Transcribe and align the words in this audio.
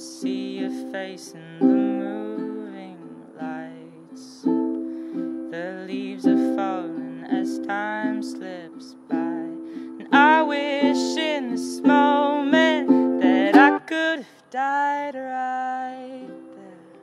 see 0.00 0.60
your 0.60 0.70
face 0.90 1.32
in 1.32 1.58
the 1.58 1.64
moving 1.66 2.96
lights. 3.38 4.40
The 4.42 5.84
leaves 5.86 6.26
are 6.26 6.56
falling 6.56 7.24
as 7.28 7.58
time 7.66 8.22
slips 8.22 8.96
by. 9.10 9.16
And 9.16 10.08
I 10.10 10.42
wish 10.42 11.18
in 11.18 11.50
this 11.50 11.82
moment 11.82 13.20
that 13.20 13.54
I 13.56 13.78
could 13.80 14.20
have 14.20 14.50
died 14.50 15.16
right 15.16 16.30
there. 16.56 17.02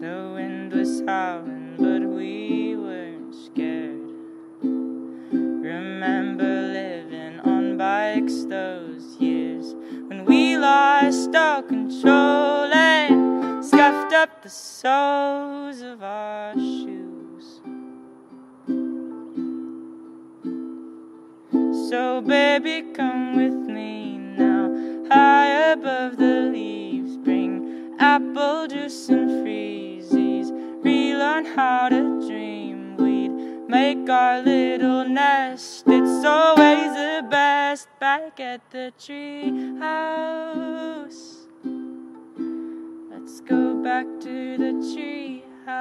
The 0.00 0.32
wind 0.34 0.72
was 0.72 1.02
howling, 1.04 1.74
but 1.78 2.02
we 2.08 2.65
soles 14.86 15.80
of 15.82 16.00
our 16.00 16.54
shoes. 16.54 17.60
So, 21.90 22.20
baby, 22.20 22.92
come 22.94 23.34
with 23.34 23.58
me 23.76 24.16
now, 24.16 24.64
high 25.10 25.72
above 25.72 26.18
the 26.18 26.50
leaves. 26.52 27.16
Bring 27.16 27.96
apple 27.98 28.68
juice 28.68 29.08
and 29.08 29.28
freezies. 29.44 30.52
Relearn 30.84 31.46
how 31.46 31.88
to 31.88 32.02
dream. 32.28 32.96
We'd 32.96 33.68
make 33.68 34.08
our 34.08 34.40
little 34.40 35.08
nest. 35.08 35.82
It's 35.88 36.24
always 36.24 36.92
the 36.94 37.26
best 37.28 37.88
back 37.98 38.38
at 38.38 38.70
the 38.70 38.92
tree 39.04 39.80
house. 39.80 41.35
Let's 43.26 43.40
go 43.40 43.82
back 43.82 44.06
to 44.20 44.56
the 44.56 44.94
tree 44.94 45.42
house. 45.66 45.74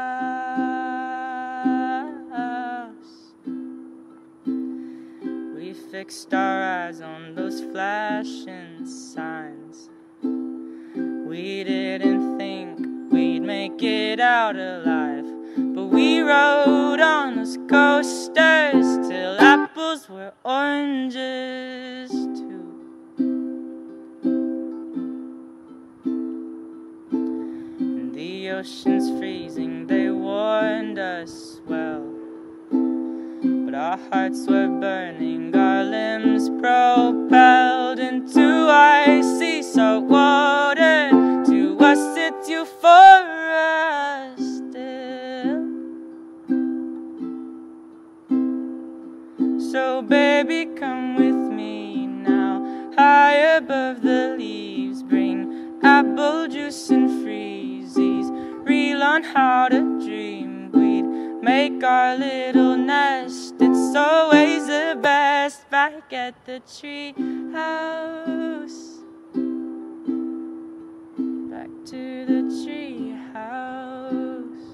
We 5.55 5.73
fixed 5.91 6.33
our 6.33 6.63
eyes 6.63 7.01
on 7.01 7.35
those 7.35 7.61
flashing 7.61 8.87
signs. 8.87 9.91
We 10.23 11.63
didn't 11.63 12.39
think 12.39 12.79
we'd 13.11 13.41
make 13.41 13.83
it 13.83 14.19
out 14.19 14.55
alive, 14.55 15.27
but 15.55 15.85
we 15.85 16.21
rode 16.21 16.99
on 16.99 17.35
those 17.35 17.59
coasters 17.69 19.07
till 19.07 19.39
apples 19.39 20.09
were 20.09 20.33
oranges 20.43 21.24
the 28.45 28.51
ocean's 28.51 29.09
freezing, 29.17 29.87
they 29.87 30.07
warned 30.11 30.99
us 30.99 31.61
well. 31.65 32.05
But 33.65 33.73
our 33.73 33.97
hearts 34.11 34.45
were 34.47 34.67
burning, 34.67 35.55
our 35.55 35.83
limbs 35.83 36.49
propelled 36.49 37.97
into 37.97 38.67
icy 38.69 39.63
salt 39.63 40.03
water. 40.03 41.09
To 41.45 41.77
us, 41.79 42.17
it's 42.17 42.47
euphoria 42.47 44.35
still. 44.37 45.65
So, 49.71 50.03
baby, 50.03 50.67
come 50.77 51.15
with 51.15 51.51
me 51.51 52.05
now, 52.05 52.93
high 52.95 53.57
above 53.57 54.03
the 54.03 54.14
how 59.35 59.67
to 59.67 59.81
dream. 59.99 60.71
We'd 60.71 61.43
make 61.43 61.83
our 61.83 62.17
little 62.17 62.77
nest. 62.77 63.55
It's 63.59 63.95
always 63.95 64.65
the 64.67 64.97
best 65.01 65.69
back 65.69 66.13
at 66.13 66.45
the 66.45 66.61
tree 66.61 67.13
house. 67.51 69.01
Back 71.51 71.69
to 71.91 72.25
the 72.31 72.41
tree 72.63 73.11
house. 73.33 74.65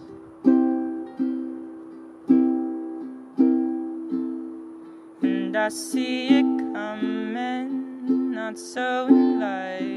And 5.23 5.57
I 5.57 5.69
see 5.69 6.27
it 6.27 6.73
coming, 6.73 8.31
not 8.31 8.59
so. 8.59 9.07
The 9.07 9.90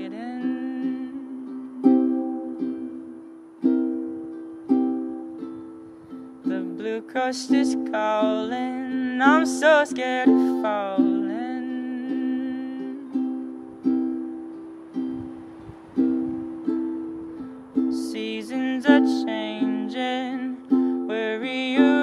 coast 7.15 7.51
is 7.53 7.77
calling, 7.93 9.23
I'm 9.23 9.47
so 9.47 9.85
scared 9.85 10.29
of 10.29 10.63
falling. 10.63 11.31
Seasons 17.93 18.85
are 18.87 19.07
changing, 19.25 20.57
we're 21.07 21.39
rearranging 21.39 22.03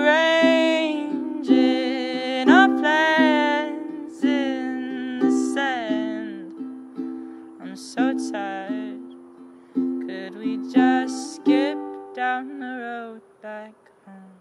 our 2.49 2.69
plans 2.79 4.23
in 4.23 5.19
the 5.19 5.31
sand. 5.53 6.53
I'm 7.61 7.75
so 7.75 8.13
tired. 8.31 9.01
Could 9.73 10.35
we 10.37 10.55
just 10.71 11.35
skip 11.35 11.77
down 12.15 12.59
the 12.59 12.77
road 12.79 13.21
back 13.41 13.73
home? 14.05 14.40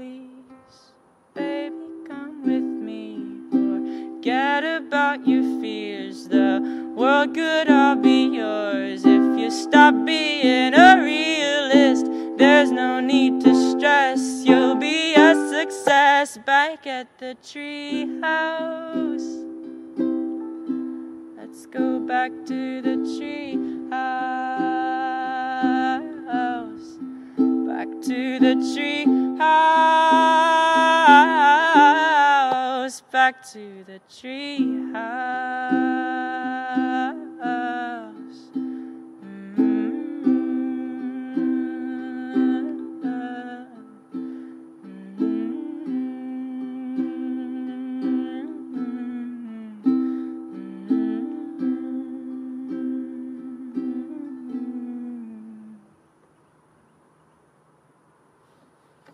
Please, 0.00 0.94
baby, 1.34 1.76
come 2.08 2.42
with 2.42 2.62
me. 2.62 3.18
Forget 3.50 4.64
about 4.64 5.28
your 5.28 5.42
fears. 5.60 6.26
The 6.26 6.62
world 6.96 7.34
could 7.34 7.68
all 7.68 7.96
be 7.96 8.34
yours 8.34 9.04
if 9.04 9.38
you 9.38 9.50
stop 9.50 9.92
being 10.06 10.72
a 10.72 10.96
realist. 11.02 12.06
There's 12.38 12.72
no 12.72 13.00
need 13.00 13.42
to 13.42 13.54
stress. 13.72 14.42
You'll 14.42 14.76
be 14.76 15.14
a 15.16 15.34
success 15.50 16.38
back 16.46 16.86
at 16.86 17.18
the 17.18 17.36
tree 17.46 18.08
house. 18.22 19.28
Let's 21.36 21.66
go 21.66 22.00
back 22.00 22.30
to 22.46 22.80
the 22.80 22.96
tree 23.18 23.39
to 28.10 28.40
the 28.40 28.54
tree 28.74 29.04
house. 29.38 29.70
Back 33.12 33.48
to 33.52 33.84
the 33.86 34.00
tree 34.10 34.92
house. 34.92 35.79